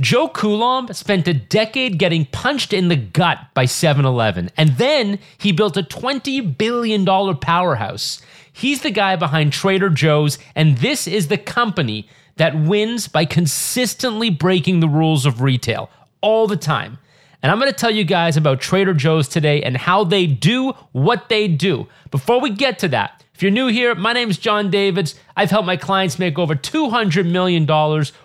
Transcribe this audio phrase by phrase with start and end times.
[0.00, 5.18] Joe Coulombe spent a decade getting punched in the gut by 7 Eleven, and then
[5.36, 7.04] he built a $20 billion
[7.36, 8.22] powerhouse.
[8.50, 14.30] He's the guy behind Trader Joe's, and this is the company that wins by consistently
[14.30, 15.90] breaking the rules of retail
[16.22, 16.98] all the time.
[17.42, 20.72] And I'm going to tell you guys about Trader Joe's today and how they do
[20.92, 21.86] what they do.
[22.10, 25.14] Before we get to that, if you're new here, my name is Jon Davids.
[25.34, 27.64] I've helped my clients make over $200 million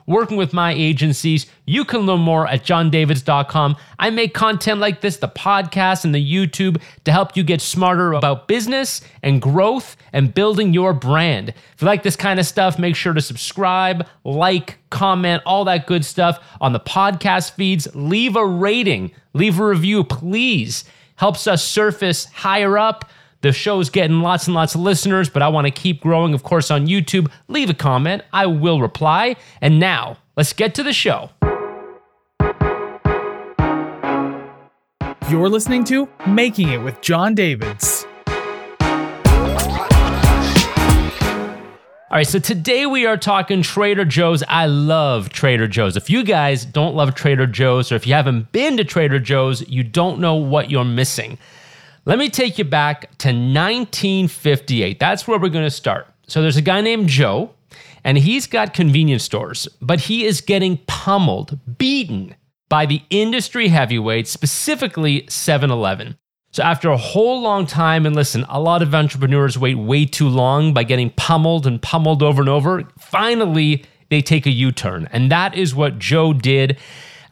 [0.05, 1.45] working with my agencies.
[1.65, 3.77] You can learn more at jondavids.com.
[3.97, 8.11] I make content like this, the podcast and the YouTube, to help you get smarter
[8.11, 11.47] about business and growth and building your brand.
[11.47, 15.87] If you like this kind of stuff, make sure to subscribe, like, comment, all that
[15.87, 17.87] good stuff on the podcast feeds.
[17.95, 20.83] Leave a rating, leave a review, please.
[21.15, 23.09] Helps us surface higher up
[23.41, 26.43] the show's getting lots and lots of listeners, but I want to keep growing, of
[26.43, 27.29] course, on YouTube.
[27.47, 29.35] Leave a comment, I will reply.
[29.61, 31.29] And now, let's get to the show.
[35.29, 38.05] You're listening to Making It with Jon Davids.
[42.15, 44.41] All right, so today we are talking Trader Joe's.
[44.47, 45.97] I love Trader Joe's.
[45.97, 49.67] If you guys don't love Trader Joe's, or if you haven't been to Trader Joe's,
[49.67, 51.37] you don't know what you're missing.
[52.07, 54.99] Let me take you back to 1958.
[54.99, 56.05] That's where we're going to start.
[56.27, 57.55] So there's a guy named Joe,
[58.03, 62.35] and he's got convenience stores, but he is getting pummeled, beaten
[62.69, 66.15] by the industry heavyweights, specifically 7 Eleven.
[66.51, 70.29] So after a whole long time, and listen, a lot of entrepreneurs wait way too
[70.29, 72.83] long by getting pummeled and pummeled over and over.
[72.99, 75.09] Finally, they take a U turn.
[75.11, 76.77] And that is what Joe did.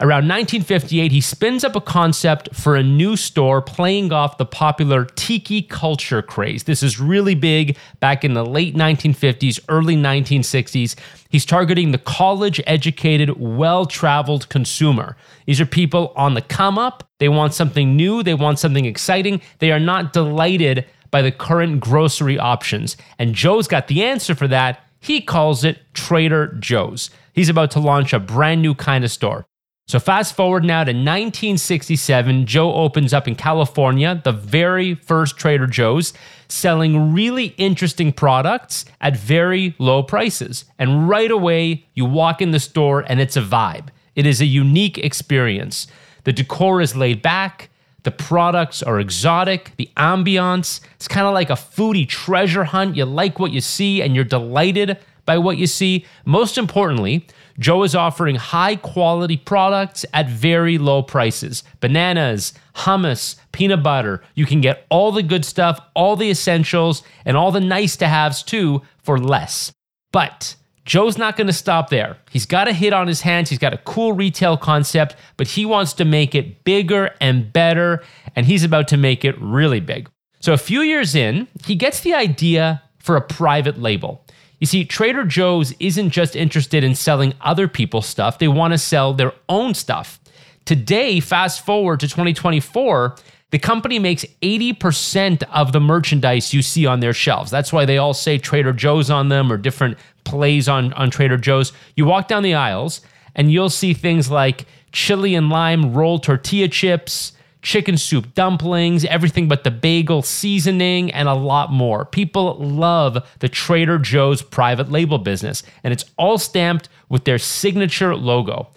[0.00, 5.04] Around 1958, he spins up a concept for a new store playing off the popular
[5.04, 6.64] tiki culture craze.
[6.64, 10.96] This is really big back in the late 1950s, early 1960s.
[11.28, 15.16] He's targeting the college educated, well traveled consumer.
[15.46, 17.08] These are people on the come up.
[17.18, 19.40] They want something new, they want something exciting.
[19.60, 22.96] They are not delighted by the current grocery options.
[23.20, 24.80] And Joe's got the answer for that.
[24.98, 27.10] He calls it Trader Joe's.
[27.32, 29.46] He's about to launch a brand new kind of store.
[29.86, 35.66] So, fast forward now to 1967, Joe opens up in California, the very first Trader
[35.66, 36.14] Joe's,
[36.48, 40.64] selling really interesting products at very low prices.
[40.78, 43.88] And right away, you walk in the store and it's a vibe.
[44.14, 45.86] It is a unique experience.
[46.24, 47.68] The decor is laid back,
[48.04, 52.96] the products are exotic, the ambiance, it's kind of like a foodie treasure hunt.
[52.96, 56.06] You like what you see and you're delighted by what you see.
[56.24, 57.26] Most importantly,
[57.58, 64.22] Joe is offering high quality products at very low prices bananas, hummus, peanut butter.
[64.34, 68.08] You can get all the good stuff, all the essentials, and all the nice to
[68.08, 69.72] haves too for less.
[70.12, 72.18] But Joe's not going to stop there.
[72.30, 73.48] He's got a hit on his hands.
[73.48, 78.02] He's got a cool retail concept, but he wants to make it bigger and better,
[78.36, 80.08] and he's about to make it really big.
[80.40, 84.24] So, a few years in, he gets the idea for a private label.
[84.60, 88.78] You see, Trader Joe's isn't just interested in selling other people's stuff, they want to
[88.78, 90.18] sell their own stuff.
[90.64, 93.14] Today, fast forward to 2024,
[93.50, 97.50] the company makes 80% of the merchandise you see on their shelves.
[97.50, 101.36] That's why they all say Trader Joe's on them or different plays on, on Trader
[101.36, 101.74] Joe's.
[101.94, 103.02] You walk down the aisles
[103.34, 107.32] and you'll see things like chili and lime rolled tortilla chips,
[107.64, 112.04] chicken soup dumplings, everything but the bagel seasoning, and a lot more.
[112.04, 118.14] People love the Trader Joe's private label business, and it's all stamped with their signature
[118.14, 118.68] logo.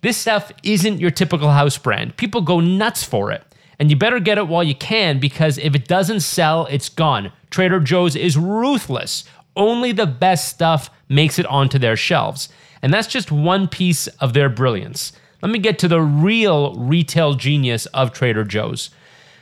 [0.00, 2.16] This stuff isn't your typical house brand.
[2.16, 3.44] People go nuts for it.
[3.78, 7.32] And you better get it while you can because if it doesn't sell, it's gone.
[7.50, 9.24] Trader Joe's is ruthless.
[9.56, 12.50] Only the best stuff makes it onto their shelves.
[12.82, 15.12] And that's just one piece of their brilliance.
[15.42, 18.90] Let me get to the real retail genius of Trader Joe's.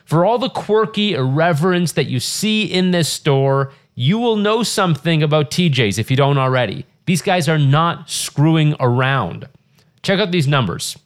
[0.04, 5.22] For all the quirky irreverence that you see in this store, you will know something
[5.22, 6.86] about TJ's if you don't already.
[7.06, 9.48] These guys are not screwing around.
[10.02, 10.96] Check out these numbers.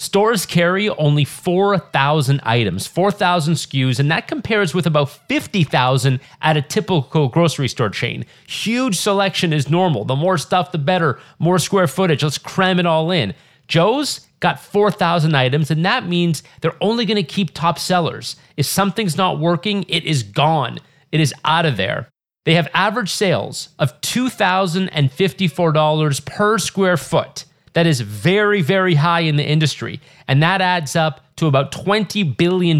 [0.00, 6.62] Stores carry only 4,000 items, 4,000 SKUs, and that compares with about 50,000 at a
[6.62, 8.24] typical grocery store chain.
[8.46, 10.04] Huge selection is normal.
[10.04, 11.18] The more stuff, the better.
[11.40, 12.22] More square footage.
[12.22, 13.34] Let's cram it all in.
[13.68, 18.36] Joe's got 4,000 items, and that means they're only going to keep top sellers.
[18.56, 20.78] If something's not working, it is gone,
[21.12, 22.08] it is out of there.
[22.44, 27.44] They have average sales of $2,054 per square foot.
[27.74, 30.00] That is very, very high in the industry.
[30.26, 32.78] And that adds up to about $20 billion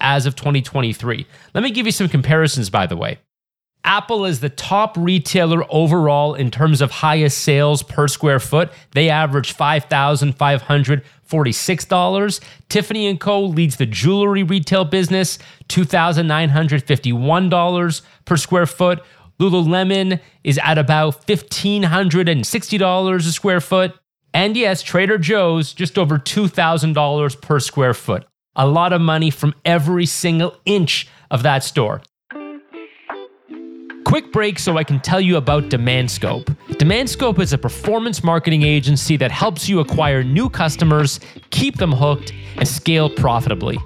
[0.00, 1.26] as of 2023.
[1.54, 3.18] Let me give you some comparisons, by the way.
[3.88, 8.70] Apple is the top retailer overall in terms of highest sales per square foot.
[8.92, 12.40] They average $5,546.
[12.68, 15.38] Tiffany & Co leads the jewelry retail business,
[15.70, 19.00] $2,951 per square foot.
[19.40, 23.94] Lululemon is at about $1,560 a square foot.
[24.34, 28.26] And yes, Trader Joe's just over $2,000 per square foot.
[28.54, 32.02] A lot of money from every single inch of that store.
[34.08, 36.46] Quick break so I can tell you about DemandScope.
[36.78, 41.20] DemandScope is a performance marketing agency that helps you acquire new customers,
[41.50, 43.76] keep them hooked, and scale profitably.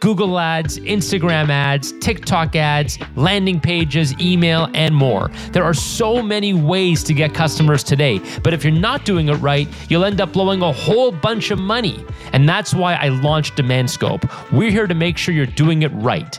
[0.00, 5.30] Google ads, Instagram ads, TikTok ads, landing pages, email, and more.
[5.52, 9.36] There are so many ways to get customers today, but if you're not doing it
[9.36, 12.04] right, you'll end up blowing a whole bunch of money.
[12.32, 14.50] And that's why I launched DemandScope.
[14.50, 16.36] We're here to make sure you're doing it right.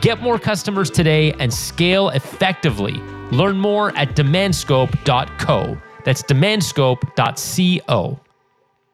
[0.00, 2.94] Get more customers today and scale effectively.
[3.32, 5.78] Learn more at demandscope.co.
[6.04, 8.20] That's demandscope.co.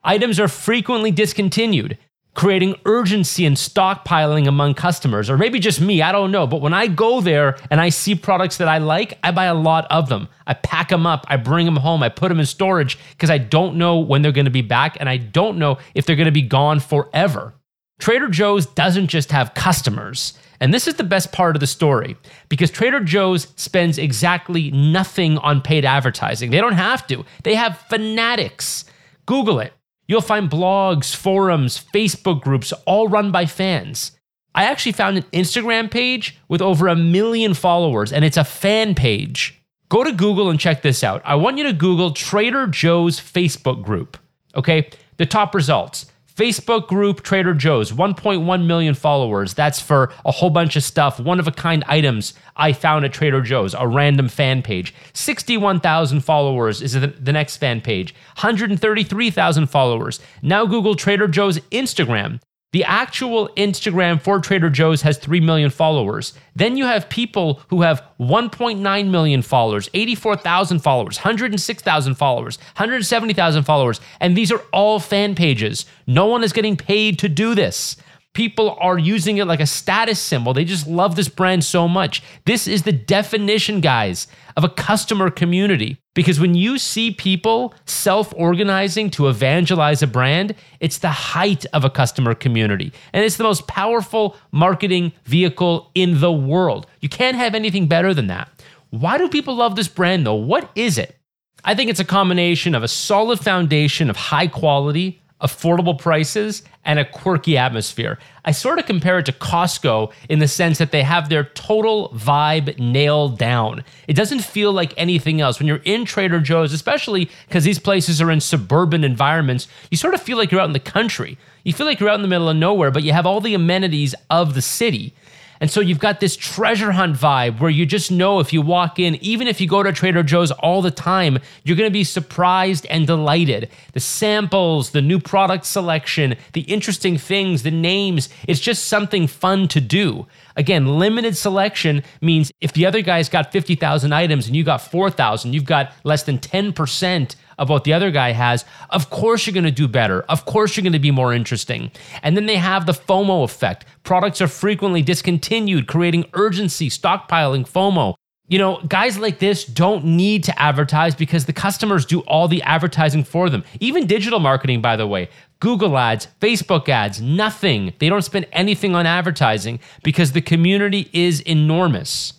[0.02, 1.96] Items are frequently discontinued,
[2.34, 6.44] creating urgency and stockpiling among customers, or maybe just me, I don't know.
[6.48, 9.54] But when I go there and I see products that I like, I buy a
[9.54, 10.26] lot of them.
[10.44, 13.38] I pack them up, I bring them home, I put them in storage because I
[13.38, 16.26] don't know when they're going to be back and I don't know if they're going
[16.26, 17.54] to be gone forever.
[17.98, 20.34] Trader Joe's doesn't just have customers.
[20.60, 22.16] And this is the best part of the story
[22.48, 26.50] because Trader Joe's spends exactly nothing on paid advertising.
[26.50, 28.84] They don't have to, they have fanatics.
[29.26, 29.72] Google it.
[30.08, 34.12] You'll find blogs, forums, Facebook groups, all run by fans.
[34.54, 38.94] I actually found an Instagram page with over a million followers, and it's a fan
[38.94, 39.60] page.
[39.88, 41.20] Go to Google and check this out.
[41.24, 44.16] I want you to Google Trader Joe's Facebook group.
[44.54, 44.88] Okay,
[45.18, 49.54] the top results Facebook group Trader Joe's, 1.1 million followers.
[49.54, 53.14] That's for a whole bunch of stuff, one of a kind items I found at
[53.14, 54.94] Trader Joe's, a random fan page.
[55.14, 60.20] 61,000 followers is the, next fan page, 133,000 followers.
[60.42, 62.40] Now Google Trader Joe's Instagram.
[62.76, 66.34] The actual Instagram for Trader Joe's has 3 million followers.
[66.54, 74.02] Then you have people who have 1.9 million followers, 84,000 followers, 106,000 followers, 170,000 followers.
[74.20, 75.86] And these are all fan pages.
[76.06, 77.96] No one is getting paid to do this.
[78.36, 80.52] People are using it like a status symbol.
[80.52, 82.22] They just love this brand so much.
[82.44, 84.26] This is the definition, guys,
[84.58, 85.96] of a customer community.
[86.14, 91.82] Because when you see people self organizing to evangelize a brand, it's the height of
[91.82, 92.92] a customer community.
[93.14, 96.86] And it's the most powerful marketing vehicle in the world.
[97.00, 98.50] You can't have anything better than that.
[98.90, 100.34] Why do people love this brand though?
[100.34, 101.16] What is it?
[101.64, 106.98] I think it's a combination of a solid foundation of high quality, affordable prices, and
[106.98, 108.18] a quirky atmosphere.
[108.44, 112.10] I sort of compare it to Costco in the sense that they have their total
[112.10, 113.84] vibe nailed down.
[114.08, 115.58] It doesn't feel like anything else.
[115.58, 120.14] When you're in Trader Joe's, especially because these places are in suburban environments, you sort
[120.14, 121.36] of feel like you're out in the country.
[121.64, 123.54] You feel like you're out in the middle of nowhere, but you have all the
[123.54, 125.12] amenities of the city.
[125.60, 128.98] And so you've got this treasure hunt vibe where you just know if you walk
[128.98, 132.04] in, even if you go to Trader Joe's all the time, you're going to be
[132.04, 133.70] surprised and delighted.
[133.92, 139.68] The samples, the new product selection, the interesting things, the names, it's just something fun
[139.68, 140.26] to do.
[140.56, 145.52] Again, limited selection means if the other guy's got 50,000 items and you got 4,000,
[145.52, 149.64] you've got less than 10% of what the other guy has, of course you're going
[149.64, 150.22] to do better.
[150.22, 151.90] Of course you're going to be more interesting.
[152.22, 153.84] And then they have the FOMO effect.
[154.02, 158.14] Products are frequently discontinued, creating urgency, stockpiling, FOMO.
[158.48, 162.62] You know, guys like this don't need to advertise because the customers do all the
[162.62, 163.64] advertising for them.
[163.80, 167.92] Even digital marketing, by the way, Google ads, Facebook ads, nothing.
[167.98, 172.34] They don't spend anything on advertising because the community is enormous.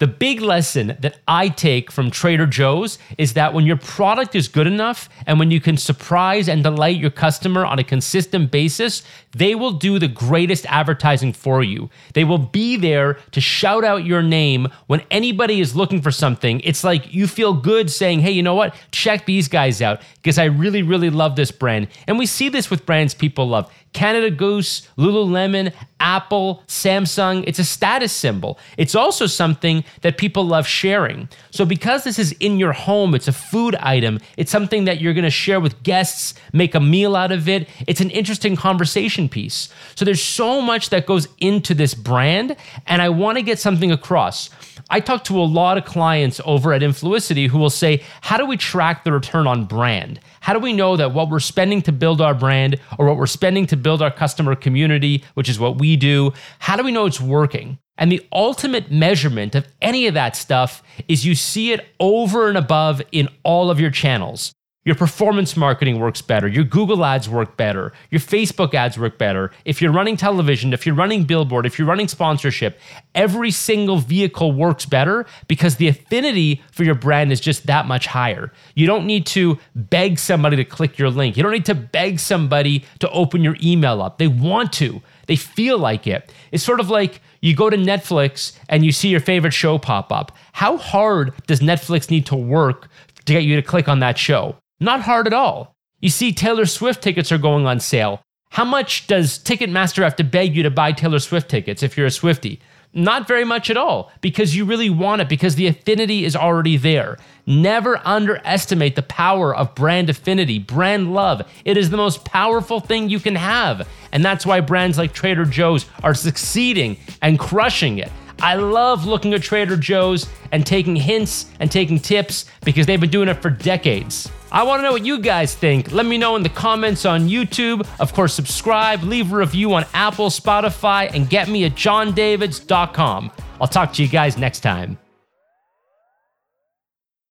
[0.00, 4.48] The big lesson that I take from Trader Joe's is that when your product is
[4.48, 9.02] good enough and when you can surprise and delight your customer on a consistent basis,
[9.32, 11.90] they will do the greatest advertising for you.
[12.14, 16.60] They will be there to shout out your name when anybody is looking for something.
[16.60, 18.74] It's like you feel good saying, hey, you know what?
[18.92, 21.88] Check these guys out because I really, really love this brand.
[22.06, 23.70] And we see this with brands people love.
[23.92, 27.44] Canada Goose, Lululemon, Apple, Samsung.
[27.46, 28.58] It's a status symbol.
[28.78, 31.28] It's also something that people love sharing.
[31.50, 35.14] So, because this is in your home, it's a food item, it's something that you're
[35.14, 37.68] gonna share with guests, make a meal out of it.
[37.86, 39.68] It's an interesting conversation piece.
[39.96, 42.56] So, there's so much that goes into this brand,
[42.86, 44.50] and I wanna get something across.
[44.88, 48.46] I talk to a lot of clients over at Influicity who will say, How do
[48.46, 50.20] we track the return on brand?
[50.40, 53.26] How do we know that what we're spending to build our brand or what we're
[53.26, 57.06] spending to build our customer community, which is what we do, how do we know
[57.06, 57.78] it's working?
[57.98, 62.56] And the ultimate measurement of any of that stuff is you see it over and
[62.56, 64.52] above in all of your channels.
[64.90, 66.48] Your performance marketing works better.
[66.48, 67.92] Your Google ads work better.
[68.10, 69.52] Your Facebook ads work better.
[69.64, 72.76] If you're running television, if you're running billboard, if you're running sponsorship,
[73.14, 78.08] every single vehicle works better because the affinity for your brand is just that much
[78.08, 78.52] higher.
[78.74, 81.36] You don't need to beg somebody to click your link.
[81.36, 84.18] You don't need to beg somebody to open your email up.
[84.18, 86.34] They want to, they feel like it.
[86.50, 90.10] It's sort of like you go to Netflix and you see your favorite show pop
[90.10, 90.36] up.
[90.50, 92.88] How hard does Netflix need to work
[93.26, 94.56] to get you to click on that show?
[94.80, 95.76] Not hard at all.
[96.00, 98.22] You see, Taylor Swift tickets are going on sale.
[98.50, 102.06] How much does Ticketmaster have to beg you to buy Taylor Swift tickets if you're
[102.06, 102.60] a Swifty?
[102.92, 106.76] Not very much at all, because you really want it, because the affinity is already
[106.76, 107.18] there.
[107.46, 111.42] Never underestimate the power of brand affinity, brand love.
[111.64, 113.86] It is the most powerful thing you can have.
[114.10, 118.10] And that's why brands like Trader Joe's are succeeding and crushing it.
[118.40, 123.10] I love looking at Trader Joe's and taking hints and taking tips because they've been
[123.10, 124.28] doing it for decades.
[124.52, 125.92] I want to know what you guys think.
[125.92, 127.86] Let me know in the comments on YouTube.
[128.00, 133.30] Of course, subscribe, leave a review on Apple, Spotify, and get me at jondavids.com.
[133.60, 134.98] I'll talk to you guys next time.